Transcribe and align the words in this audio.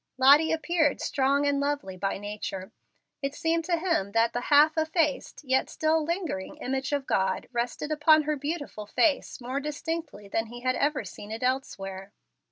Lottie 0.17 0.51
appeared 0.51 0.99
strong 0.99 1.45
and 1.45 1.59
lovely 1.59 1.95
by 1.95 2.17
nature. 2.17 2.71
It 3.21 3.35
seemed 3.35 3.65
to 3.65 3.77
him 3.77 4.13
that 4.13 4.33
the 4.33 4.41
half 4.41 4.75
effaced, 4.75 5.43
yet 5.43 5.69
still 5.69 6.03
lingering 6.03 6.57
image 6.57 6.91
of 6.91 7.05
God 7.05 7.47
rested 7.51 7.91
upon 7.91 8.23
her 8.23 8.35
beautiful 8.35 8.87
face 8.87 9.39
more 9.39 9.59
distinctly 9.59 10.27
than 10.27 10.47
he 10.47 10.61
had 10.61 10.73
ever 10.75 11.03
seen 11.03 11.29
it 11.29 11.43
elsewhere. 11.43 12.13